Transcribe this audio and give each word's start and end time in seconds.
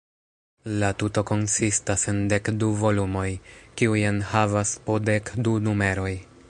La 0.83 0.87
tuto 1.03 1.23
konsistas 1.31 2.05
en 2.13 2.23
dek 2.33 2.51
du 2.63 2.71
volumoj, 2.81 3.29
kiuj 3.81 4.01
enhavas 4.15 4.77
po 4.89 5.01
dek 5.11 5.35
du 5.49 5.59
numeroj. 5.69 6.15